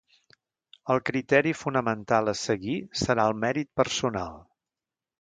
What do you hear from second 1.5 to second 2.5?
fonamental a